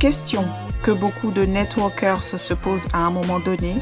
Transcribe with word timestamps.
Question 0.00 0.44
que 0.84 0.92
beaucoup 0.92 1.32
de 1.32 1.44
networkers 1.44 2.22
se 2.22 2.54
posent 2.54 2.86
à 2.92 2.98
un 2.98 3.10
moment 3.10 3.40
donné, 3.40 3.74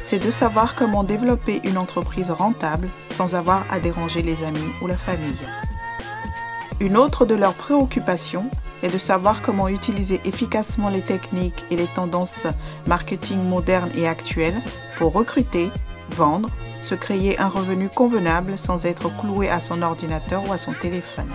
c'est 0.00 0.18
de 0.18 0.30
savoir 0.30 0.74
comment 0.74 1.04
développer 1.04 1.60
une 1.64 1.76
entreprise 1.76 2.30
rentable 2.30 2.88
sans 3.10 3.34
avoir 3.34 3.66
à 3.70 3.78
déranger 3.78 4.22
les 4.22 4.44
amis 4.44 4.72
ou 4.80 4.86
la 4.86 4.96
famille. 4.96 5.46
Une 6.80 6.96
autre 6.96 7.26
de 7.26 7.34
leurs 7.34 7.52
préoccupations 7.52 8.48
est 8.82 8.88
de 8.88 8.96
savoir 8.96 9.42
comment 9.42 9.68
utiliser 9.68 10.22
efficacement 10.24 10.88
les 10.88 11.02
techniques 11.02 11.64
et 11.70 11.76
les 11.76 11.86
tendances 11.86 12.46
marketing 12.86 13.46
modernes 13.46 13.90
et 13.94 14.08
actuelles 14.08 14.60
pour 14.96 15.12
recruter, 15.12 15.70
vendre, 16.08 16.48
se 16.80 16.94
créer 16.94 17.38
un 17.38 17.48
revenu 17.48 17.90
convenable 17.90 18.56
sans 18.56 18.86
être 18.86 19.14
cloué 19.18 19.50
à 19.50 19.60
son 19.60 19.82
ordinateur 19.82 20.48
ou 20.48 20.52
à 20.52 20.58
son 20.58 20.72
téléphone. 20.72 21.28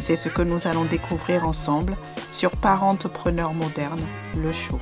C'est 0.00 0.16
ce 0.16 0.30
que 0.30 0.40
nous 0.40 0.66
allons 0.66 0.86
découvrir 0.86 1.46
ensemble 1.46 1.94
sur 2.32 2.50
Parentepreneur 2.52 3.52
moderne, 3.52 4.00
le 4.34 4.50
show. 4.50 4.80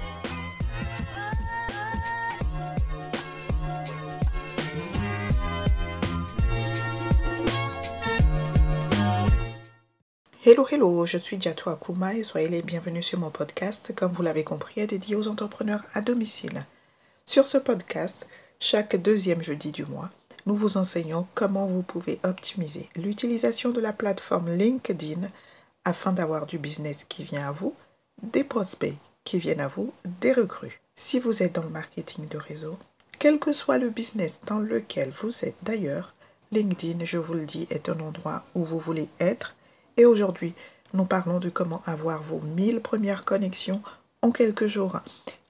Hello, 10.46 10.66
hello, 10.70 11.04
je 11.04 11.18
suis 11.18 11.36
Diato 11.36 11.68
Akuma 11.68 12.14
et 12.14 12.22
soyez 12.22 12.48
les 12.48 12.62
bienvenus 12.62 13.04
sur 13.04 13.18
mon 13.18 13.30
podcast, 13.30 13.92
comme 13.96 14.12
vous 14.12 14.22
l'avez 14.22 14.44
compris, 14.44 14.80
est 14.80 14.86
dédié 14.86 15.16
aux 15.16 15.26
entrepreneurs 15.26 15.82
à 15.94 16.00
domicile. 16.00 16.64
Sur 17.26 17.48
ce 17.48 17.58
podcast, 17.58 18.24
chaque 18.60 18.94
deuxième 18.94 19.42
jeudi 19.42 19.72
du 19.72 19.84
mois, 19.84 20.10
nous 20.48 20.56
vous 20.56 20.78
enseignons 20.78 21.26
comment 21.34 21.66
vous 21.66 21.82
pouvez 21.82 22.18
optimiser 22.22 22.88
l'utilisation 22.96 23.68
de 23.68 23.82
la 23.82 23.92
plateforme 23.92 24.56
LinkedIn 24.56 25.28
afin 25.84 26.10
d'avoir 26.10 26.46
du 26.46 26.58
business 26.58 27.04
qui 27.06 27.22
vient 27.22 27.46
à 27.46 27.52
vous, 27.52 27.74
des 28.22 28.44
prospects 28.44 28.96
qui 29.24 29.38
viennent 29.38 29.60
à 29.60 29.68
vous, 29.68 29.92
des 30.22 30.32
recrues. 30.32 30.80
Si 30.96 31.18
vous 31.18 31.42
êtes 31.42 31.56
dans 31.56 31.64
le 31.64 31.68
marketing 31.68 32.28
de 32.28 32.38
réseau, 32.38 32.78
quel 33.18 33.38
que 33.38 33.52
soit 33.52 33.76
le 33.76 33.90
business 33.90 34.40
dans 34.46 34.58
lequel 34.58 35.10
vous 35.10 35.44
êtes 35.44 35.56
d'ailleurs, 35.64 36.14
LinkedIn, 36.50 37.04
je 37.04 37.18
vous 37.18 37.34
le 37.34 37.44
dis, 37.44 37.66
est 37.68 37.90
un 37.90 38.00
endroit 38.00 38.42
où 38.54 38.64
vous 38.64 38.78
voulez 38.78 39.10
être 39.20 39.54
et 39.98 40.06
aujourd'hui, 40.06 40.54
nous 40.94 41.04
parlons 41.04 41.40
de 41.40 41.50
comment 41.50 41.82
avoir 41.84 42.22
vos 42.22 42.40
1000 42.40 42.80
premières 42.80 43.26
connexions 43.26 43.82
en 44.22 44.30
quelques 44.30 44.66
jours. 44.66 45.00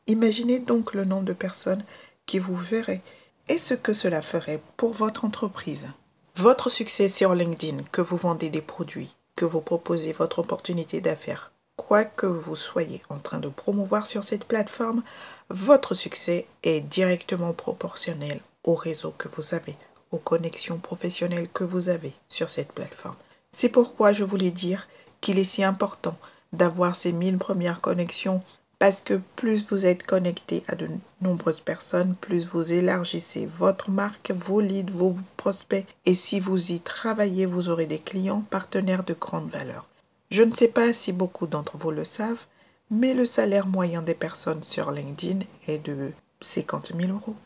Imaginez 0.09 0.59
donc 0.59 0.93
le 0.93 1.05
nombre 1.05 1.25
de 1.25 1.33
personnes 1.35 1.85
qui 2.27 2.41
vous 2.41 2.57
verraient 2.57 3.03
et 3.49 3.59
ce 3.59 3.75
que 3.75 3.93
cela 3.93 4.23
ferait 4.23 4.61
pour 4.77 4.93
votre 4.93 5.25
entreprise. 5.25 5.89
Votre 6.37 6.71
succès 6.71 7.09
sur 7.09 7.35
LinkedIn, 7.35 7.83
que 7.91 8.01
vous 8.01 8.17
vendez 8.17 8.51
des 8.51 8.63
produits, 8.63 9.15
que 9.35 9.45
vous 9.45 9.61
proposez 9.61 10.13
votre 10.13 10.41
opportunité 10.41 11.01
d'affaires, 11.01 11.53
quoi 11.77 12.05
que 12.05 12.27
vous 12.27 12.57
soyez 12.57 13.03
en 13.09 13.19
train 13.19 13.39
de 13.39 13.49
promouvoir 13.49 14.07
sur 14.07 14.25
cette 14.25 14.45
plateforme, 14.45 15.03
votre 15.49 15.95
succès 15.95 16.47
est 16.63 16.81
directement 16.81 17.53
proportionnel 17.53 18.41
au 18.65 18.75
réseau 18.75 19.15
que 19.17 19.29
vous 19.29 19.55
avez, 19.55 19.77
aux 20.11 20.19
connexions 20.19 20.79
professionnelles 20.79 21.49
que 21.49 21.65
vous 21.65 21.89
avez 21.89 22.15
sur 22.29 22.51
cette 22.51 22.73
plateforme. 22.73 23.17
C'est 23.53 23.69
pourquoi 23.69 24.13
je 24.13 24.25
voulais 24.25 24.51
dire 24.51 24.89
qu'il 25.21 25.39
est 25.39 25.45
si 25.45 25.65
important 25.65 26.17
d'avoir 26.53 26.97
ces 26.97 27.13
mille 27.13 27.39
premières 27.39 27.81
connexions 27.81 28.43
parce 28.79 29.01
que 29.01 29.21
plus 29.37 29.67
vous 29.69 29.87
êtes 29.87 30.05
connecté 30.05 30.63
à 30.69 30.77
de 30.77 30.89
nombreuses 31.21 31.61
personnes, 31.61 32.15
plus 32.21 32.47
vous 32.47 32.73
élargissez 32.73 33.45
votre 33.47 33.91
marque, 33.91 34.31
vos 34.31 34.61
leads, 34.61 34.93
vos 34.93 35.17
prospects 35.37 35.87
et 36.07 36.15
si 36.15 36.39
vous 36.39 36.73
y 36.73 36.81
travaillez, 36.81 37.47
vous 37.47 37.69
aurez 37.69 37.87
des 37.87 37.99
clients 37.99 38.45
partenaires 38.51 39.05
de 39.05 39.15
grande 39.15 39.49
valeur. 39.49 39.89
Je 40.31 40.43
ne 40.43 40.55
sais 40.55 40.69
pas 40.69 40.93
si 40.93 41.13
beaucoup 41.13 41.47
d'entre 41.47 41.77
vous 41.77 41.91
le 41.91 42.05
savent, 42.05 42.47
mais 42.91 43.15
le 43.15 43.25
salaire 43.25 43.67
moyen 43.67 44.03
des 44.03 44.15
personnes 44.15 44.63
sur 44.63 44.91
LinkedIn 44.91 45.41
est 45.67 45.85
de 45.85 46.13
50 46.41 46.93
000 46.99 47.13
euros. 47.13 47.37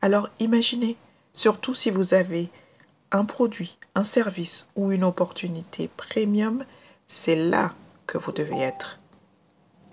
Alors 0.00 0.28
imaginez, 0.40 0.96
surtout 1.32 1.74
si 1.74 1.90
vous 1.90 2.14
avez 2.14 2.50
un 3.12 3.24
produit, 3.24 3.76
un 3.94 4.04
service 4.04 4.66
ou 4.74 4.90
une 4.90 5.04
opportunité 5.04 5.88
premium, 5.96 6.64
c'est 7.06 7.36
là 7.36 7.74
que 8.06 8.18
vous 8.18 8.32
devez 8.32 8.58
être. 8.58 8.98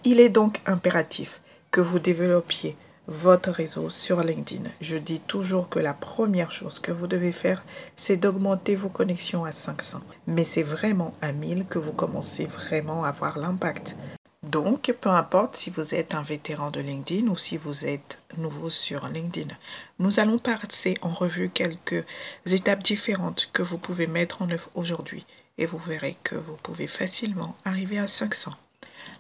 Il 0.06 0.22
est 0.22 0.30
donc 0.30 0.62
impératif 0.66 1.42
que 1.72 1.82
vous 1.82 2.00
développiez 2.00 2.78
votre 3.08 3.52
réseau 3.52 3.90
sur 3.90 4.24
LinkedIn. 4.24 4.70
Je 4.80 4.96
dis 4.96 5.20
toujours 5.20 5.68
que 5.68 5.80
la 5.80 5.94
première 5.94 6.52
chose 6.52 6.80
que 6.80 6.94
vous 6.94 7.08
devez 7.08 7.34
faire, 7.34 7.64
c'est 7.98 8.16
d'augmenter 8.16 8.76
vos 8.76 8.88
connexions 8.88 9.44
à 9.44 9.52
500. 9.52 10.00
Mais 10.28 10.46
c'est 10.46 10.64
vraiment 10.64 11.16
à 11.22 11.34
1000 11.34 11.66
que 11.66 11.80
vous 11.80 11.92
commencez 11.92 12.46
vraiment 12.46 13.04
à 13.04 13.12
voir 13.12 13.40
l'impact. 13.40 13.98
Donc, 14.44 14.94
peu 15.02 15.10
importe 15.10 15.58
si 15.58 15.70
vous 15.70 15.94
êtes 15.94 16.16
un 16.16 16.24
vétéran 16.24 16.72
de 16.72 16.80
LinkedIn 16.80 17.28
ou 17.28 17.36
si 17.36 17.58
vous 17.58 17.86
êtes 17.86 18.22
nouveau 18.38 18.70
sur 18.70 19.06
LinkedIn, 19.10 19.54
nous 20.00 20.22
allons 20.22 20.38
passer 20.38 20.98
en 21.02 21.10
revue 21.10 21.50
quelques 21.50 22.06
étapes 22.46 22.84
différentes 22.84 23.50
que 23.52 23.64
vous 23.64 23.78
pouvez 23.78 24.08
mettre 24.08 24.44
en 24.44 24.50
œuvre 24.50 24.70
aujourd'hui 24.76 25.26
et 25.58 25.66
vous 25.66 25.78
verrez 25.78 26.16
que 26.24 26.36
vous 26.36 26.56
pouvez 26.64 26.88
facilement 26.88 27.58
arriver 27.66 28.00
à 28.00 28.08
500. 28.08 28.52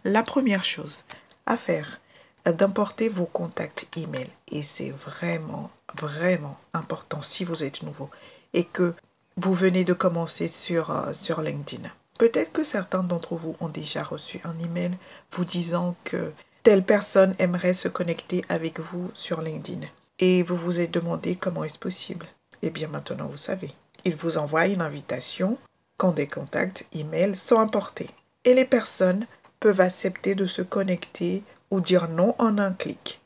La 0.05 0.23
première 0.23 0.63
chose 0.63 1.03
à 1.45 1.57
faire 1.57 1.99
est 2.45 2.53
d'importer 2.53 3.09
vos 3.09 3.25
contacts 3.25 3.85
email 3.97 4.29
et 4.49 4.63
c'est 4.63 4.91
vraiment, 4.91 5.71
vraiment 5.99 6.57
important 6.73 7.21
si 7.21 7.43
vous 7.43 7.63
êtes 7.63 7.83
nouveau 7.83 8.09
et 8.53 8.63
que 8.63 8.93
vous 9.35 9.53
venez 9.53 9.83
de 9.83 9.93
commencer 9.93 10.47
sur, 10.47 10.91
euh, 10.91 11.13
sur 11.13 11.41
LinkedIn. 11.41 11.89
Peut-être 12.17 12.51
que 12.51 12.63
certains 12.63 13.03
d'entre 13.03 13.35
vous 13.35 13.55
ont 13.59 13.69
déjà 13.69 14.03
reçu 14.03 14.39
un 14.43 14.57
email 14.59 14.91
vous 15.31 15.45
disant 15.45 15.95
que 16.03 16.31
telle 16.63 16.83
personne 16.83 17.35
aimerait 17.39 17.73
se 17.73 17.87
connecter 17.87 18.43
avec 18.49 18.79
vous 18.79 19.11
sur 19.13 19.41
LinkedIn. 19.41 19.87
Et 20.19 20.43
vous 20.43 20.57
vous 20.57 20.81
êtes 20.81 20.91
demandé 20.91 21.35
comment 21.35 21.63
est-ce 21.63 21.79
possible. 21.79 22.25
Eh 22.61 22.69
bien 22.69 22.87
maintenant 22.87 23.27
vous 23.27 23.37
savez. 23.37 23.71
Il 24.05 24.15
vous 24.15 24.37
envoie 24.37 24.67
une 24.67 24.81
invitation 24.81 25.57
quand 25.97 26.11
des 26.13 26.27
contacts 26.27 26.85
email 26.93 27.35
sont 27.35 27.59
importés. 27.59 28.09
Et 28.45 28.53
les 28.53 28.65
personnes 28.65 29.25
peuvent 29.59 29.81
accepter 29.81 30.35
de 30.35 30.45
se 30.45 30.61
connecter 30.61 31.43
ou 31.71 31.81
dire 31.81 32.07
non 32.07 32.35
en 32.37 32.57
un 32.57 32.73
clic. 32.73 33.21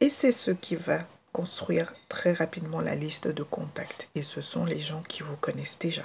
Et 0.00 0.10
c'est 0.10 0.32
ce 0.32 0.50
qui 0.50 0.76
va 0.76 1.00
construire 1.32 1.94
très 2.08 2.32
rapidement 2.32 2.80
la 2.80 2.94
liste 2.94 3.28
de 3.28 3.42
contacts. 3.42 4.08
Et 4.14 4.22
ce 4.22 4.40
sont 4.40 4.64
les 4.64 4.80
gens 4.80 5.02
qui 5.08 5.22
vous 5.22 5.36
connaissent 5.36 5.78
déjà. 5.78 6.02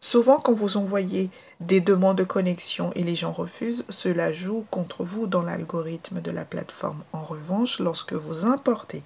Souvent, 0.00 0.38
quand 0.40 0.54
vous 0.54 0.78
envoyez 0.78 1.30
des 1.60 1.80
demandes 1.80 2.16
de 2.16 2.24
connexion 2.24 2.90
et 2.94 3.02
les 3.02 3.16
gens 3.16 3.32
refusent, 3.32 3.84
cela 3.90 4.32
joue 4.32 4.64
contre 4.70 5.04
vous 5.04 5.26
dans 5.26 5.42
l'algorithme 5.42 6.22
de 6.22 6.30
la 6.30 6.46
plateforme. 6.46 7.04
En 7.12 7.22
revanche, 7.22 7.80
lorsque 7.80 8.14
vous 8.14 8.46
importez 8.46 9.02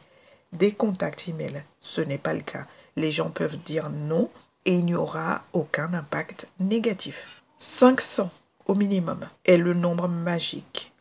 des 0.53 0.72
contacts 0.72 1.28
email, 1.28 1.65
ce 1.81 2.00
n'est 2.00 2.19
pas 2.19 2.32
le 2.32 2.43
cas. 2.43 2.66
Les 2.94 3.11
gens 3.11 3.31
peuvent 3.31 3.59
dire 3.59 3.91
non 3.91 4.31
et 4.66 4.75
il 4.75 4.84
n'y 4.84 4.94
aura 4.94 5.43
aucun 5.53 5.93
impact 5.94 6.49
négatif. 6.61 7.43
500 7.59 8.31
au 8.67 8.75
minimum 8.75 9.29
est 9.45 9.57
le 9.57 9.75
nombre 9.75 10.09
magique. 10.09 10.93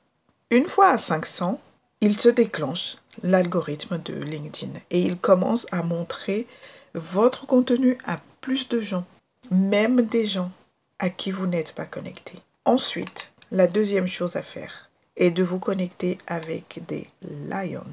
Une 0.50 0.66
fois 0.66 0.90
à 0.90 0.98
500, 0.98 1.60
il 2.02 2.20
se 2.20 2.30
déclenche 2.30 2.98
l'algorithme 3.22 3.98
de 3.98 4.14
LinkedIn 4.14 4.74
et 4.90 5.02
il 5.02 5.18
commence 5.18 5.68
à 5.72 5.84
montrer 5.84 6.48
votre 6.94 7.46
contenu 7.48 7.98
à 8.06 8.20
plus 8.42 8.70
de 8.70 8.82
gens 8.82 9.06
même 9.52 10.02
des 10.04 10.26
gens 10.26 10.52
à 11.00 11.10
qui 11.10 11.32
vous 11.32 11.48
n'êtes 11.48 11.74
pas 11.74 11.86
connecté. 11.86 12.40
Ensuite, 12.66 13.32
la 13.52 13.68
deuxième 13.68 14.08
chose 14.08 14.36
à 14.36 14.42
faire 14.42 14.90
est 15.16 15.32
de 15.32 15.44
vous 15.44 15.60
connecter 15.60 16.18
avec 16.28 16.80
des 16.88 17.08
Lions. 17.22 17.84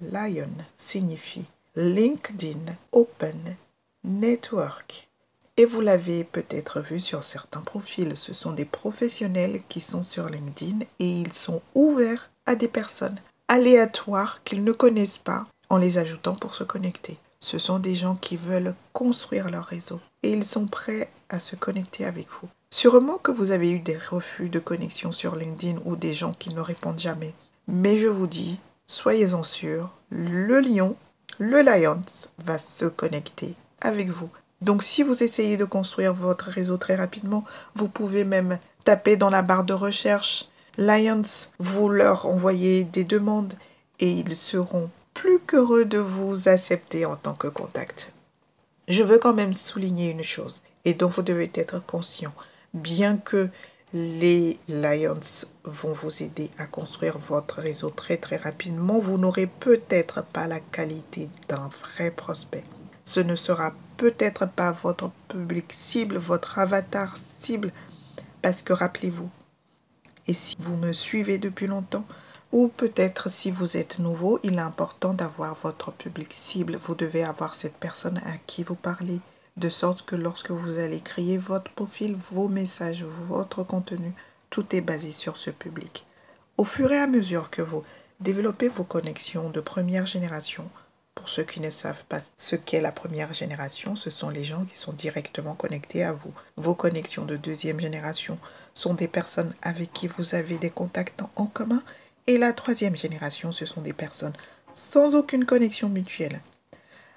Lion 0.00 0.48
signifie 0.76 1.46
LinkedIn 1.74 2.74
Open 2.92 3.56
Network. 4.04 5.07
Et 5.58 5.64
vous 5.64 5.80
l'avez 5.80 6.22
peut-être 6.22 6.80
vu 6.80 7.00
sur 7.00 7.24
certains 7.24 7.62
profils, 7.62 8.16
ce 8.16 8.32
sont 8.32 8.52
des 8.52 8.64
professionnels 8.64 9.60
qui 9.68 9.80
sont 9.80 10.04
sur 10.04 10.28
LinkedIn 10.28 10.86
et 11.00 11.10
ils 11.10 11.32
sont 11.32 11.62
ouverts 11.74 12.30
à 12.46 12.54
des 12.54 12.68
personnes 12.68 13.18
aléatoires 13.48 14.44
qu'ils 14.44 14.62
ne 14.62 14.70
connaissent 14.70 15.18
pas 15.18 15.46
en 15.68 15.78
les 15.78 15.98
ajoutant 15.98 16.36
pour 16.36 16.54
se 16.54 16.62
connecter. 16.62 17.18
Ce 17.40 17.58
sont 17.58 17.80
des 17.80 17.96
gens 17.96 18.14
qui 18.14 18.36
veulent 18.36 18.76
construire 18.92 19.50
leur 19.50 19.64
réseau 19.64 20.00
et 20.22 20.30
ils 20.32 20.44
sont 20.44 20.66
prêts 20.66 21.10
à 21.28 21.40
se 21.40 21.56
connecter 21.56 22.04
avec 22.04 22.28
vous. 22.30 22.48
Sûrement 22.70 23.18
que 23.18 23.32
vous 23.32 23.50
avez 23.50 23.72
eu 23.72 23.80
des 23.80 23.98
refus 23.98 24.50
de 24.50 24.60
connexion 24.60 25.10
sur 25.10 25.34
LinkedIn 25.34 25.80
ou 25.84 25.96
des 25.96 26.14
gens 26.14 26.34
qui 26.34 26.54
ne 26.54 26.60
répondent 26.60 27.00
jamais. 27.00 27.34
Mais 27.66 27.98
je 27.98 28.06
vous 28.06 28.28
dis, 28.28 28.60
soyez-en 28.86 29.42
sûrs, 29.42 29.90
le 30.10 30.60
lion, 30.60 30.94
le 31.40 31.62
Lions 31.62 32.04
va 32.38 32.58
se 32.58 32.84
connecter 32.84 33.54
avec 33.80 34.08
vous. 34.08 34.30
Donc 34.60 34.82
si 34.82 35.02
vous 35.02 35.22
essayez 35.22 35.56
de 35.56 35.64
construire 35.64 36.12
votre 36.14 36.46
réseau 36.46 36.76
très 36.76 36.96
rapidement, 36.96 37.44
vous 37.74 37.88
pouvez 37.88 38.24
même 38.24 38.58
taper 38.84 39.16
dans 39.16 39.30
la 39.30 39.42
barre 39.42 39.64
de 39.64 39.72
recherche 39.72 40.48
Lions, 40.78 41.22
vous 41.58 41.88
leur 41.88 42.26
envoyez 42.26 42.84
des 42.84 43.02
demandes 43.02 43.54
et 43.98 44.10
ils 44.10 44.36
seront 44.36 44.90
plus 45.12 45.40
qu'heureux 45.40 45.84
de 45.84 45.98
vous 45.98 46.48
accepter 46.48 47.04
en 47.04 47.16
tant 47.16 47.34
que 47.34 47.48
contact. 47.48 48.12
Je 48.86 49.02
veux 49.02 49.18
quand 49.18 49.34
même 49.34 49.54
souligner 49.54 50.10
une 50.10 50.22
chose 50.22 50.62
et 50.84 50.94
dont 50.94 51.08
vous 51.08 51.22
devez 51.22 51.50
être 51.54 51.84
conscient. 51.84 52.32
Bien 52.74 53.16
que 53.16 53.48
Les 53.92 54.58
Lions 54.68 55.18
vont 55.64 55.92
vous 55.92 56.22
aider 56.22 56.50
à 56.58 56.66
construire 56.66 57.18
votre 57.18 57.56
réseau 57.60 57.90
très 57.90 58.18
très 58.18 58.36
rapidement. 58.36 59.00
Vous 59.00 59.18
n'aurez 59.18 59.46
peut-être 59.46 60.22
pas 60.22 60.46
la 60.46 60.60
qualité 60.60 61.28
d'un 61.48 61.70
vrai 61.82 62.10
prospect. 62.10 62.64
Ce 63.04 63.18
ne 63.18 63.34
sera 63.34 63.72
peut-être 63.98 64.46
pas 64.46 64.72
votre 64.72 65.10
public 65.28 65.72
cible, 65.72 66.16
votre 66.16 66.58
avatar 66.58 67.16
cible, 67.40 67.72
parce 68.40 68.62
que 68.62 68.72
rappelez-vous, 68.72 69.28
et 70.26 70.34
si 70.34 70.56
vous 70.60 70.76
me 70.76 70.92
suivez 70.92 71.38
depuis 71.38 71.66
longtemps, 71.66 72.06
ou 72.52 72.68
peut-être 72.68 73.28
si 73.28 73.50
vous 73.50 73.76
êtes 73.76 73.98
nouveau, 73.98 74.40
il 74.42 74.54
est 74.54 74.60
important 74.60 75.12
d'avoir 75.12 75.54
votre 75.54 75.92
public 75.92 76.32
cible. 76.32 76.76
Vous 76.76 76.94
devez 76.94 77.22
avoir 77.22 77.54
cette 77.54 77.76
personne 77.76 78.18
à 78.24 78.38
qui 78.46 78.62
vous 78.62 78.74
parlez 78.74 79.20
de 79.58 79.68
sorte 79.68 80.06
que 80.06 80.16
lorsque 80.16 80.50
vous 80.50 80.78
allez 80.78 81.00
créer 81.00 81.36
votre 81.36 81.70
profil, 81.72 82.14
vos 82.14 82.48
messages, 82.48 83.04
votre 83.04 83.64
contenu, 83.64 84.14
tout 84.50 84.74
est 84.74 84.80
basé 84.80 85.12
sur 85.12 85.36
ce 85.36 85.50
public. 85.50 86.06
Au 86.56 86.64
fur 86.64 86.90
et 86.92 86.98
à 86.98 87.06
mesure 87.06 87.50
que 87.50 87.62
vous 87.62 87.82
développez 88.20 88.68
vos 88.68 88.84
connexions 88.84 89.50
de 89.50 89.60
première 89.60 90.06
génération, 90.06 90.70
pour 91.18 91.28
ceux 91.28 91.42
qui 91.42 91.60
ne 91.60 91.70
savent 91.70 92.04
pas 92.04 92.20
ce 92.36 92.54
qu'est 92.54 92.80
la 92.80 92.92
première 92.92 93.34
génération, 93.34 93.96
ce 93.96 94.08
sont 94.08 94.30
les 94.30 94.44
gens 94.44 94.64
qui 94.64 94.78
sont 94.78 94.92
directement 94.92 95.56
connectés 95.56 96.04
à 96.04 96.12
vous. 96.12 96.32
Vos 96.56 96.76
connexions 96.76 97.24
de 97.24 97.36
deuxième 97.36 97.80
génération 97.80 98.38
sont 98.72 98.94
des 98.94 99.08
personnes 99.08 99.52
avec 99.60 99.92
qui 99.92 100.06
vous 100.06 100.36
avez 100.36 100.58
des 100.58 100.70
contacts 100.70 101.20
en 101.34 101.46
commun. 101.46 101.82
Et 102.28 102.38
la 102.38 102.52
troisième 102.52 102.96
génération, 102.96 103.50
ce 103.50 103.66
sont 103.66 103.80
des 103.80 103.92
personnes 103.92 104.32
sans 104.74 105.16
aucune 105.16 105.44
connexion 105.44 105.88
mutuelle. 105.88 106.40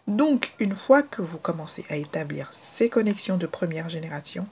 Donc, 0.07 0.53
une 0.57 0.75
fois 0.75 1.03
que 1.03 1.21
vous 1.21 1.37
commencez 1.37 1.85
à 1.87 1.95
établir 1.95 2.49
ces 2.51 2.89
connexions 2.89 3.37
de 3.37 3.45
première 3.45 3.87
génération, 3.87 4.47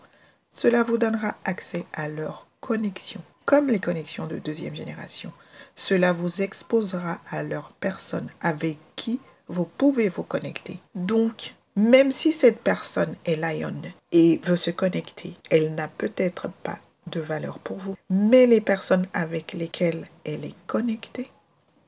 cela 0.53 0.83
vous 0.83 0.99
donnera 0.99 1.37
accès 1.43 1.85
à 1.93 2.07
leurs 2.07 2.45
connexions, 2.61 3.23
comme 3.45 3.67
les 3.67 3.79
connexions 3.79 4.27
de 4.27 4.37
deuxième 4.37 4.75
génération. 4.75 5.33
Cela 5.73 6.13
vous 6.13 6.43
exposera 6.43 7.19
à 7.31 7.41
leurs 7.41 7.73
personnes 7.73 8.29
avec 8.41 8.77
qui 8.95 9.19
vous 9.49 9.65
pouvez 9.65 10.07
vous 10.07 10.23
connecter. 10.23 10.79
Donc, 10.95 11.55
même 11.75 12.11
si 12.11 12.31
cette 12.31 12.59
personne 12.59 13.15
est 13.25 13.35
Lion 13.35 13.81
et 14.11 14.39
veut 14.43 14.57
se 14.57 14.71
connecter, 14.71 15.35
elle 15.49 15.75
n'a 15.75 15.87
peut-être 15.87 16.49
pas 16.63 16.79
de 17.07 17.19
valeur 17.19 17.59
pour 17.59 17.77
vous, 17.77 17.95
mais 18.09 18.45
les 18.45 18.61
personnes 18.61 19.07
avec 19.13 19.53
lesquelles 19.53 20.07
elle 20.25 20.45
est 20.45 20.55
connectée 20.67 21.31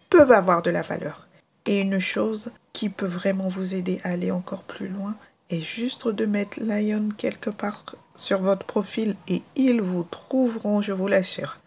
peuvent 0.10 0.32
avoir 0.32 0.62
de 0.62 0.72
la 0.72 0.82
valeur. 0.82 1.28
Et 1.66 1.82
une 1.82 2.00
chose 2.00 2.52
qui 2.74 2.90
peut 2.90 3.06
vraiment 3.06 3.48
vous 3.48 3.76
aider 3.76 4.02
à 4.04 4.10
aller 4.10 4.32
encore 4.32 4.64
plus 4.64 4.88
loin 4.88 5.16
est 5.50 5.62
juste 5.62 6.08
de 6.08 6.26
mettre 6.26 6.60
Lion 6.62 7.10
quelque 7.18 7.50
part 7.50 7.86
sur 8.16 8.40
votre 8.40 8.66
profil 8.66 9.16
et 9.28 9.44
ils 9.56 9.82
vous 9.82 10.04
trouveront, 10.04 10.82
je 10.82 10.92
vous 10.92 11.08
l'assure. 11.08 11.60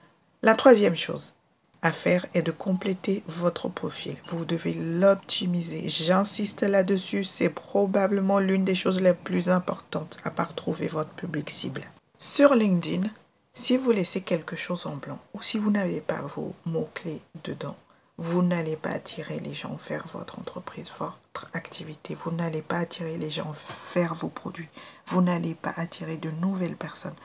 La 0.42 0.54
troisième 0.54 0.96
chose 0.96 1.34
à 1.84 1.92
faire 1.92 2.26
est 2.32 2.42
de 2.42 2.50
compléter 2.50 3.22
votre 3.28 3.68
profil. 3.68 4.16
Vous 4.28 4.46
devez 4.46 4.72
l'optimiser. 4.72 5.88
J'insiste 5.88 6.62
là-dessus, 6.62 7.24
c'est 7.24 7.50
probablement 7.50 8.38
l'une 8.38 8.64
des 8.64 8.74
choses 8.74 9.02
les 9.02 9.12
plus 9.12 9.50
importantes 9.50 10.16
à 10.24 10.30
part 10.30 10.54
trouver 10.54 10.88
votre 10.88 11.10
public 11.10 11.50
cible. 11.50 11.82
Sur 12.18 12.54
LinkedIn, 12.54 13.06
si 13.52 13.76
vous 13.76 13.90
laissez 13.90 14.22
quelque 14.22 14.56
chose 14.56 14.86
en 14.86 14.96
blanc 14.96 15.18
ou 15.34 15.42
si 15.42 15.58
vous 15.58 15.70
n'avez 15.70 16.00
pas 16.00 16.22
vos 16.22 16.54
mots-clés 16.64 17.20
dedans, 17.44 17.76
vous 18.16 18.42
n'allez 18.42 18.76
pas 18.76 18.90
attirer 18.90 19.38
les 19.40 19.54
gens 19.54 19.76
vers 19.88 20.06
votre 20.06 20.38
entreprise, 20.38 20.90
votre 20.98 21.50
activité. 21.52 22.14
Vous 22.14 22.30
n'allez 22.30 22.62
pas 22.62 22.78
attirer 22.78 23.18
les 23.18 23.30
gens 23.30 23.54
vers 23.94 24.14
vos 24.14 24.30
produits. 24.30 24.70
Vous 25.06 25.20
n'allez 25.20 25.54
pas 25.54 25.74
attirer 25.76 26.16
de 26.16 26.30
nouvelles 26.30 26.76
personnes 26.76 27.16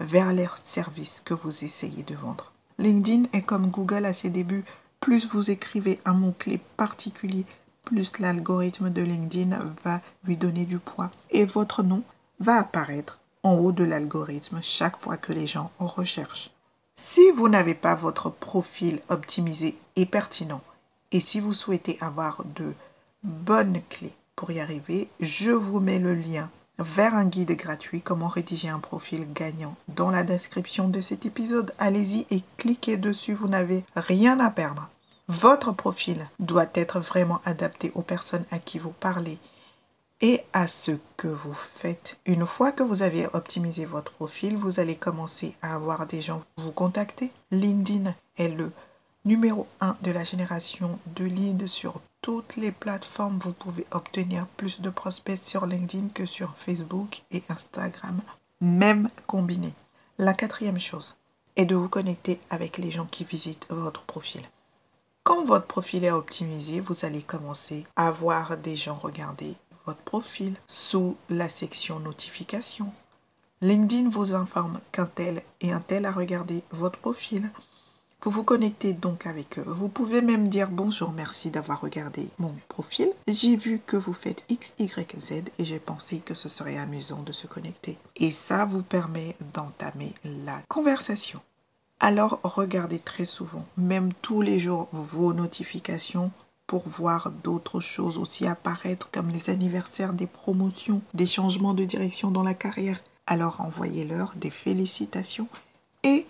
vers 0.00 0.32
les 0.32 0.48
services 0.64 1.22
que 1.24 1.34
vous 1.34 1.64
essayez 1.64 2.02
de 2.02 2.16
vendre. 2.16 2.52
LinkedIn 2.78 3.24
est 3.32 3.42
comme 3.42 3.70
Google 3.70 4.04
à 4.04 4.12
ses 4.12 4.30
débuts. 4.30 4.64
Plus 5.00 5.26
vous 5.26 5.50
écrivez 5.50 6.00
un 6.04 6.12
mot-clé 6.14 6.60
particulier, 6.76 7.44
plus 7.84 8.18
l'algorithme 8.18 8.90
de 8.90 9.02
LinkedIn 9.02 9.58
va 9.84 10.00
lui 10.24 10.36
donner 10.36 10.64
du 10.64 10.78
poids. 10.78 11.10
Et 11.30 11.44
votre 11.44 11.82
nom 11.82 12.02
va 12.38 12.56
apparaître 12.56 13.18
en 13.42 13.54
haut 13.54 13.72
de 13.72 13.84
l'algorithme 13.84 14.60
chaque 14.62 15.00
fois 15.00 15.16
que 15.16 15.32
les 15.32 15.46
gens 15.46 15.70
en 15.78 15.86
recherchent. 15.86 16.50
Si 16.96 17.30
vous 17.30 17.48
n'avez 17.48 17.74
pas 17.74 17.94
votre 17.94 18.30
profil 18.30 19.00
optimisé 19.08 19.76
et 19.96 20.06
pertinent, 20.06 20.62
et 21.12 21.20
si 21.20 21.40
vous 21.40 21.52
souhaitez 21.52 21.96
avoir 22.00 22.44
de 22.44 22.74
bonnes 23.22 23.80
clés 23.88 24.14
pour 24.36 24.50
y 24.50 24.60
arriver, 24.60 25.08
je 25.20 25.50
vous 25.50 25.80
mets 25.80 25.98
le 25.98 26.14
lien 26.14 26.50
vers 26.78 27.14
un 27.14 27.26
guide 27.26 27.52
gratuit 27.52 28.02
comment 28.02 28.28
rédiger 28.28 28.68
un 28.68 28.78
profil 28.78 29.26
gagnant 29.32 29.76
dans 29.88 30.10
la 30.10 30.22
description 30.22 30.88
de 30.88 31.00
cet 31.00 31.26
épisode. 31.26 31.74
Allez-y 31.78 32.26
et 32.30 32.42
cliquez 32.56 32.96
dessus, 32.96 33.34
vous 33.34 33.48
n'avez 33.48 33.84
rien 33.96 34.40
à 34.40 34.50
perdre. 34.50 34.88
Votre 35.28 35.72
profil 35.72 36.28
doit 36.38 36.68
être 36.74 37.00
vraiment 37.00 37.40
adapté 37.44 37.92
aux 37.94 38.02
personnes 38.02 38.46
à 38.50 38.58
qui 38.58 38.78
vous 38.78 38.92
parlez 38.92 39.38
et 40.20 40.42
à 40.52 40.66
ce 40.66 40.92
que 41.16 41.28
vous 41.28 41.54
faites. 41.54 42.18
Une 42.26 42.46
fois 42.46 42.72
que 42.72 42.82
vous 42.82 43.02
avez 43.02 43.26
optimisé 43.32 43.84
votre 43.84 44.12
profil, 44.12 44.56
vous 44.56 44.80
allez 44.80 44.96
commencer 44.96 45.54
à 45.62 45.74
avoir 45.74 46.06
des 46.06 46.22
gens 46.22 46.42
vous 46.56 46.72
contacter. 46.72 47.30
LinkedIn 47.50 48.14
est 48.36 48.48
le 48.48 48.72
numéro 49.24 49.66
1 49.80 49.96
de 50.02 50.10
la 50.10 50.24
génération 50.24 50.98
de 51.14 51.24
leads 51.24 51.66
sur 51.66 52.00
toutes 52.28 52.56
les 52.56 52.72
plateformes. 52.72 53.38
Vous 53.38 53.54
pouvez 53.54 53.86
obtenir 53.90 54.46
plus 54.58 54.82
de 54.82 54.90
prospects 54.90 55.42
sur 55.42 55.64
LinkedIn 55.64 56.08
que 56.10 56.26
sur 56.26 56.54
Facebook 56.58 57.22
et 57.30 57.42
Instagram, 57.48 58.20
même 58.60 59.08
combiné. 59.26 59.72
La 60.18 60.34
quatrième 60.34 60.78
chose 60.78 61.16
est 61.56 61.64
de 61.64 61.74
vous 61.74 61.88
connecter 61.88 62.38
avec 62.50 62.76
les 62.76 62.90
gens 62.90 63.06
qui 63.06 63.24
visitent 63.24 63.66
votre 63.70 64.02
profil. 64.02 64.42
Quand 65.22 65.42
votre 65.46 65.66
profil 65.66 66.04
est 66.04 66.10
optimisé, 66.10 66.80
vous 66.80 67.06
allez 67.06 67.22
commencer 67.22 67.86
à 67.96 68.10
voir 68.10 68.58
des 68.58 68.76
gens 68.76 68.96
regarder 68.96 69.54
votre 69.86 70.02
profil 70.02 70.52
sous 70.66 71.16
la 71.30 71.48
section 71.48 71.98
notification. 71.98 72.92
LinkedIn 73.62 74.10
vous 74.10 74.34
informe 74.34 74.80
qu'un 74.92 75.06
tel 75.06 75.42
et 75.62 75.72
un 75.72 75.80
tel 75.80 76.04
a 76.04 76.12
regardé 76.12 76.62
votre 76.72 76.98
profil. 76.98 77.50
Vous 78.20 78.32
vous 78.32 78.42
connectez 78.42 78.94
donc 78.94 79.26
avec 79.26 79.60
eux. 79.60 79.64
Vous 79.64 79.88
pouvez 79.88 80.22
même 80.22 80.48
dire 80.48 80.70
bonjour, 80.70 81.12
merci 81.12 81.50
d'avoir 81.50 81.80
regardé 81.80 82.28
mon 82.38 82.52
profil. 82.68 83.08
J'ai 83.28 83.54
vu 83.54 83.80
que 83.86 83.96
vous 83.96 84.12
faites 84.12 84.42
X, 84.48 84.72
Y, 84.80 85.20
Z 85.20 85.32
et 85.58 85.64
j'ai 85.64 85.78
pensé 85.78 86.18
que 86.18 86.34
ce 86.34 86.48
serait 86.48 86.78
amusant 86.78 87.22
de 87.22 87.30
se 87.30 87.46
connecter. 87.46 87.96
Et 88.16 88.32
ça 88.32 88.64
vous 88.64 88.82
permet 88.82 89.36
d'entamer 89.54 90.14
la 90.44 90.60
conversation. 90.66 91.40
Alors 92.00 92.40
regardez 92.42 92.98
très 92.98 93.24
souvent, 93.24 93.64
même 93.76 94.12
tous 94.20 94.42
les 94.42 94.58
jours, 94.58 94.88
vos 94.90 95.32
notifications 95.32 96.32
pour 96.66 96.88
voir 96.88 97.30
d'autres 97.30 97.80
choses 97.80 98.18
aussi 98.18 98.48
apparaître 98.48 99.10
comme 99.12 99.28
les 99.28 99.48
anniversaires, 99.48 100.12
des 100.12 100.26
promotions, 100.26 101.02
des 101.14 101.26
changements 101.26 101.72
de 101.72 101.84
direction 101.84 102.32
dans 102.32 102.42
la 102.42 102.54
carrière. 102.54 103.00
Alors 103.28 103.60
envoyez-leur 103.60 104.34
des 104.34 104.50
félicitations 104.50 105.46
et 106.02 106.26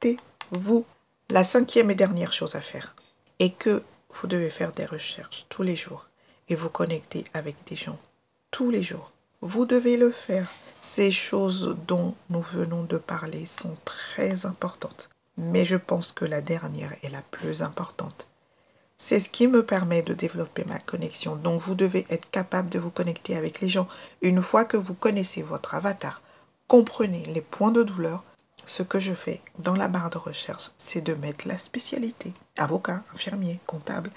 connectez-vous. 0.00 0.84
La 1.30 1.44
cinquième 1.44 1.90
et 1.90 1.94
dernière 1.94 2.32
chose 2.32 2.54
à 2.54 2.60
faire 2.60 2.94
est 3.38 3.50
que 3.50 3.82
vous 4.14 4.26
devez 4.26 4.50
faire 4.50 4.72
des 4.72 4.86
recherches 4.86 5.46
tous 5.48 5.62
les 5.62 5.76
jours 5.76 6.08
et 6.48 6.54
vous 6.54 6.70
connecter 6.70 7.24
avec 7.34 7.56
des 7.66 7.76
gens 7.76 7.98
tous 8.50 8.70
les 8.70 8.82
jours. 8.82 9.12
Vous 9.40 9.66
devez 9.66 9.96
le 9.96 10.10
faire. 10.10 10.50
Ces 10.80 11.10
choses 11.10 11.76
dont 11.86 12.14
nous 12.30 12.40
venons 12.40 12.84
de 12.84 12.96
parler 12.96 13.46
sont 13.46 13.76
très 13.84 14.46
importantes. 14.46 15.10
Mais 15.36 15.64
je 15.64 15.76
pense 15.76 16.12
que 16.12 16.24
la 16.24 16.40
dernière 16.40 16.94
est 17.02 17.10
la 17.10 17.22
plus 17.22 17.62
importante. 17.62 18.26
C'est 18.96 19.20
ce 19.20 19.28
qui 19.28 19.46
me 19.46 19.64
permet 19.64 20.02
de 20.02 20.14
développer 20.14 20.64
ma 20.64 20.78
connexion. 20.78 21.36
Donc 21.36 21.60
vous 21.60 21.74
devez 21.74 22.06
être 22.10 22.30
capable 22.30 22.68
de 22.70 22.78
vous 22.78 22.90
connecter 22.90 23.36
avec 23.36 23.60
les 23.60 23.68
gens. 23.68 23.86
Une 24.22 24.40
fois 24.40 24.64
que 24.64 24.76
vous 24.76 24.94
connaissez 24.94 25.42
votre 25.42 25.74
avatar, 25.74 26.22
comprenez 26.68 27.24
les 27.26 27.42
points 27.42 27.70
de 27.70 27.82
douleur, 27.82 28.24
ce 28.68 28.82
que 28.82 29.00
je 29.00 29.14
fais 29.14 29.40
dans 29.58 29.74
la 29.74 29.88
barre 29.88 30.10
de 30.10 30.18
recherche, 30.18 30.70
c'est 30.76 31.00
de 31.00 31.14
mettre 31.14 31.48
la 31.48 31.56
spécialité. 31.56 32.34
Avocat, 32.58 33.02
infirmier, 33.14 33.60
comptable. 33.66 34.10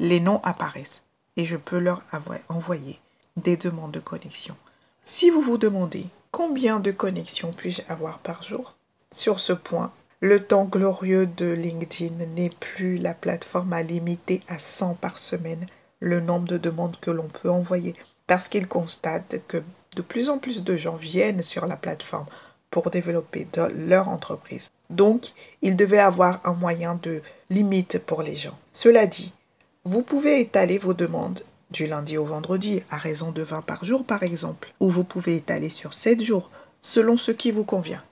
Les 0.00 0.18
noms 0.20 0.40
apparaissent 0.42 1.00
et 1.36 1.46
je 1.46 1.56
peux 1.56 1.78
leur 1.78 2.02
envoyer 2.48 2.98
des 3.36 3.56
demandes 3.56 3.92
de 3.92 4.00
connexion. 4.00 4.56
Si 5.04 5.30
vous 5.30 5.40
vous 5.40 5.58
demandez 5.58 6.06
combien 6.32 6.80
de 6.80 6.90
connexions 6.90 7.52
puis-je 7.52 7.82
avoir 7.88 8.18
par 8.18 8.42
jour, 8.42 8.76
sur 9.14 9.38
ce 9.38 9.52
point, 9.52 9.92
le 10.20 10.44
temps 10.44 10.64
glorieux 10.64 11.26
de 11.26 11.46
LinkedIn 11.46 12.26
n'est 12.34 12.50
plus 12.50 12.98
la 12.98 13.14
plateforme 13.14 13.72
à 13.72 13.84
limiter 13.84 14.42
à 14.48 14.58
100 14.58 14.94
par 14.94 15.20
semaine 15.20 15.66
le 16.00 16.20
nombre 16.20 16.48
de 16.48 16.58
demandes 16.58 16.98
que 17.00 17.12
l'on 17.12 17.28
peut 17.28 17.50
envoyer 17.50 17.94
parce 18.26 18.48
qu'il 18.48 18.66
constate 18.66 19.40
que 19.46 19.62
de 19.94 20.02
plus 20.02 20.30
en 20.30 20.38
plus 20.38 20.64
de 20.64 20.76
gens 20.76 20.96
viennent 20.96 21.42
sur 21.42 21.66
la 21.66 21.76
plateforme 21.76 22.26
pour 22.70 22.90
développer 22.90 23.46
leur 23.74 24.08
entreprise. 24.08 24.70
Donc, 24.90 25.32
il 25.62 25.76
devait 25.76 25.98
avoir 25.98 26.40
un 26.44 26.54
moyen 26.54 26.98
de 27.02 27.22
limite 27.50 27.98
pour 27.98 28.22
les 28.22 28.36
gens. 28.36 28.58
Cela 28.72 29.06
dit, 29.06 29.32
vous 29.84 30.02
pouvez 30.02 30.40
étaler 30.40 30.78
vos 30.78 30.94
demandes 30.94 31.42
du 31.70 31.86
lundi 31.86 32.16
au 32.16 32.24
vendredi 32.24 32.82
à 32.90 32.96
raison 32.96 33.30
de 33.30 33.42
20 33.42 33.62
par 33.62 33.84
jour 33.84 34.04
par 34.04 34.22
exemple, 34.22 34.72
ou 34.80 34.90
vous 34.90 35.04
pouvez 35.04 35.36
étaler 35.36 35.70
sur 35.70 35.92
7 35.92 36.22
jours 36.22 36.50
selon 36.80 37.16
ce 37.16 37.30
qui 37.30 37.50
vous 37.50 37.64
convient. 37.64 38.02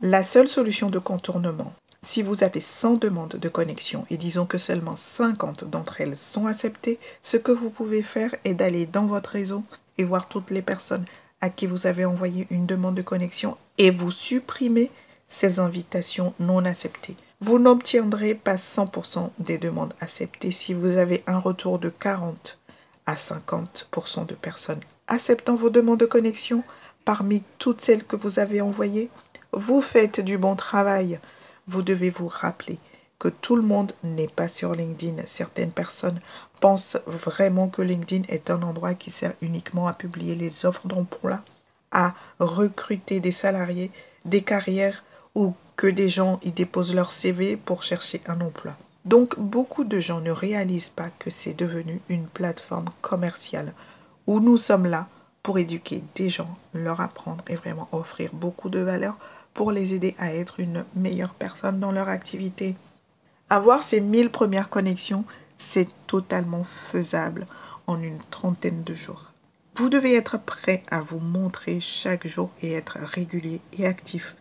La 0.00 0.22
seule 0.22 0.48
solution 0.48 0.90
de 0.90 0.98
contournement, 0.98 1.72
si 2.02 2.22
vous 2.22 2.42
avez 2.42 2.60
100 2.60 2.94
demandes 2.94 3.36
de 3.36 3.48
connexion 3.48 4.04
et 4.10 4.16
disons 4.16 4.46
que 4.46 4.58
seulement 4.58 4.96
50 4.96 5.64
d'entre 5.64 6.00
elles 6.00 6.16
sont 6.16 6.46
acceptées, 6.46 6.98
ce 7.22 7.36
que 7.36 7.52
vous 7.52 7.70
pouvez 7.70 8.02
faire 8.02 8.34
est 8.44 8.54
d'aller 8.54 8.86
dans 8.86 9.06
votre 9.06 9.30
réseau 9.30 9.62
et 9.96 10.04
voir 10.04 10.28
toutes 10.28 10.50
les 10.50 10.62
personnes 10.62 11.04
à 11.40 11.50
qui 11.50 11.66
vous 11.66 11.86
avez 11.86 12.04
envoyé 12.04 12.46
une 12.50 12.66
demande 12.66 12.94
de 12.94 13.02
connexion 13.02 13.56
et 13.78 13.90
vous 13.90 14.10
supprimez 14.10 14.90
ces 15.28 15.58
invitations 15.58 16.34
non 16.38 16.64
acceptées. 16.64 17.16
Vous 17.40 17.58
n'obtiendrez 17.58 18.34
pas 18.34 18.56
100% 18.56 19.30
des 19.38 19.58
demandes 19.58 19.94
acceptées 20.00 20.52
si 20.52 20.72
vous 20.72 20.96
avez 20.96 21.22
un 21.26 21.38
retour 21.38 21.78
de 21.78 21.88
40 21.88 22.58
à 23.06 23.14
50% 23.14 24.26
de 24.26 24.34
personnes 24.34 24.80
acceptant 25.08 25.54
vos 25.54 25.70
demandes 25.70 26.00
de 26.00 26.06
connexion 26.06 26.62
parmi 27.04 27.42
toutes 27.58 27.80
celles 27.80 28.04
que 28.04 28.16
vous 28.16 28.38
avez 28.38 28.60
envoyées. 28.60 29.10
Vous 29.52 29.82
faites 29.82 30.20
du 30.20 30.38
bon 30.38 30.56
travail. 30.56 31.20
Vous 31.66 31.82
devez 31.82 32.10
vous 32.10 32.28
rappeler 32.28 32.78
que 33.18 33.28
tout 33.28 33.56
le 33.56 33.62
monde 33.62 33.92
n'est 34.02 34.28
pas 34.28 34.48
sur 34.48 34.74
LinkedIn. 34.74 35.22
Certaines 35.26 35.72
personnes 35.72 36.20
pensent 36.60 36.98
vraiment 37.06 37.68
que 37.68 37.82
LinkedIn 37.82 38.24
est 38.28 38.50
un 38.50 38.62
endroit 38.62 38.94
qui 38.94 39.10
sert 39.10 39.34
uniquement 39.40 39.86
à 39.86 39.92
publier 39.92 40.34
les 40.34 40.66
offres 40.66 40.88
d'emploi, 40.88 41.40
à 41.94 42.14
recruter 42.38 43.20
des 43.20 43.32
salariés, 43.32 43.90
des 44.26 44.42
carrières 44.42 45.02
ou 45.34 45.54
que 45.76 45.86
des 45.86 46.10
gens 46.10 46.38
y 46.42 46.50
déposent 46.50 46.94
leur 46.94 47.12
CV 47.12 47.56
pour 47.56 47.82
chercher 47.82 48.20
un 48.26 48.40
emploi. 48.40 48.76
Donc 49.04 49.38
beaucoup 49.38 49.84
de 49.84 50.00
gens 50.00 50.20
ne 50.20 50.30
réalisent 50.30 50.90
pas 50.90 51.10
que 51.18 51.30
c'est 51.30 51.54
devenu 51.54 52.00
une 52.08 52.26
plateforme 52.26 52.88
commerciale 53.00 53.72
où 54.26 54.40
nous 54.40 54.56
sommes 54.56 54.86
là 54.86 55.08
pour 55.42 55.58
éduquer 55.58 56.02
des 56.14 56.30
gens, 56.30 56.56
leur 56.72 57.00
apprendre 57.00 57.44
et 57.48 57.54
vraiment 57.54 57.88
offrir 57.92 58.30
beaucoup 58.32 58.70
de 58.70 58.80
valeur 58.80 59.18
pour 59.52 59.72
les 59.72 59.92
aider 59.92 60.14
à 60.18 60.34
être 60.34 60.58
une 60.58 60.84
meilleure 60.96 61.34
personne 61.34 61.80
dans 61.80 61.92
leur 61.92 62.08
activité. 62.08 62.76
Avoir 63.50 63.82
ces 63.82 64.00
1000 64.00 64.30
premières 64.30 64.70
connexions, 64.70 65.24
c'est 65.58 65.88
totalement 66.06 66.64
faisable 66.64 67.46
en 67.86 68.02
une 68.02 68.18
trentaine 68.30 68.82
de 68.84 68.94
jours. 68.94 69.33
Vous 69.76 69.88
devez 69.88 70.14
être 70.14 70.38
prêt 70.38 70.84
à 70.88 71.00
vous 71.00 71.18
montrer 71.18 71.80
chaque 71.80 72.28
jour 72.28 72.50
et 72.62 72.74
être 72.74 72.96
régulier 73.00 73.60
et 73.76 73.86
actif. 73.86 74.36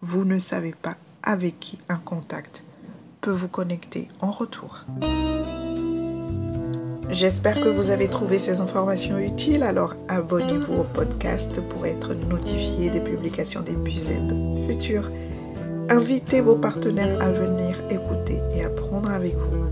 Vous 0.00 0.24
ne 0.24 0.38
savez 0.38 0.72
pas 0.72 0.96
avec 1.22 1.60
qui 1.60 1.78
un 1.90 1.98
contact 1.98 2.64
peut 3.20 3.30
vous 3.30 3.48
connecter 3.48 4.08
en 4.20 4.30
retour. 4.30 4.86
J'espère 7.10 7.60
que 7.60 7.68
vous 7.68 7.90
avez 7.90 8.08
trouvé 8.08 8.38
ces 8.38 8.62
informations 8.62 9.18
utiles, 9.18 9.62
alors 9.62 9.94
abonnez-vous 10.08 10.74
au 10.80 10.84
podcast 10.84 11.60
pour 11.68 11.84
être 11.84 12.14
notifié 12.14 12.88
des 12.88 13.00
publications 13.00 13.60
d'épisodes 13.60 14.34
futurs. 14.66 15.10
Invitez 15.90 16.40
vos 16.40 16.56
partenaires 16.56 17.20
à 17.22 17.30
venir 17.30 17.78
écouter 17.90 18.40
et 18.54 18.64
apprendre 18.64 19.10
avec 19.10 19.34
vous. 19.36 19.66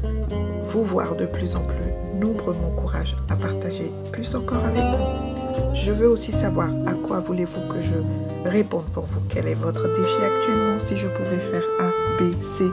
Vous 0.65 0.85
voir 0.85 1.17
de 1.17 1.25
plus 1.25 1.57
en 1.57 1.63
plus 1.63 2.06
nombreux 2.19 2.55
m'encourage 2.55 3.17
à 3.29 3.37
partager 3.37 3.91
plus 4.13 4.35
encore 4.35 4.65
avec 4.65 4.83
vous. 4.83 5.75
Je 5.75 5.93
veux 5.93 6.09
aussi 6.09 6.33
savoir 6.33 6.69
à 6.87 6.93
quoi 6.93 7.21
voulez-vous 7.21 7.61
que 7.69 7.83
je 7.83 8.49
réponde 8.51 8.87
pour 8.93 9.05
vous. 9.05 9.21
Quel 9.29 9.47
est 9.47 9.55
votre 9.55 9.89
défi 9.95 10.25
actuellement 10.25 10.81
Si 10.81 10.97
je 10.97 11.09
pouvais 11.09 11.39
faire 11.39 11.65
A, 11.81 12.23
B, 12.23 12.33
C 12.43 12.65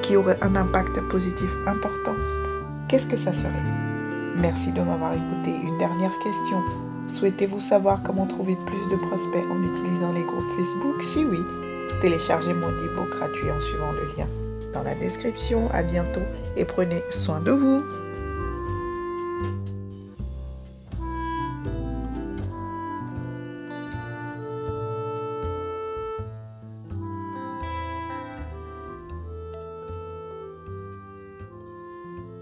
qui 0.00 0.16
aurait 0.16 0.38
un 0.42 0.56
impact 0.56 1.00
positif 1.08 1.50
important, 1.66 2.14
qu'est-ce 2.88 3.06
que 3.06 3.16
ça 3.16 3.32
serait? 3.32 3.52
Merci 4.36 4.72
de 4.72 4.80
m'avoir 4.80 5.12
écouté. 5.12 5.54
Une 5.64 5.78
dernière 5.78 6.16
question. 6.22 6.62
Souhaitez-vous 7.06 7.60
savoir 7.60 8.02
comment 8.02 8.26
trouver 8.26 8.56
plus 8.66 8.88
de 8.90 8.96
prospects 8.96 9.44
en 9.50 9.62
utilisant 9.62 10.12
les 10.12 10.22
groupes 10.22 10.50
Facebook? 10.56 11.02
Si 11.02 11.24
oui, 11.24 11.38
téléchargez 12.00 12.54
mon 12.54 12.68
e-book 12.68 13.10
gratuit 13.10 13.50
en 13.50 13.60
suivant 13.60 13.92
le 13.92 14.04
lien 14.16 14.28
dans 14.72 14.82
la 14.82 14.94
description. 14.94 15.68
À 15.72 15.82
bientôt 15.82 16.22
et 16.56 16.64
prenez 16.64 17.02
soin 17.10 17.40
de 17.40 17.50
vous. 17.50 17.82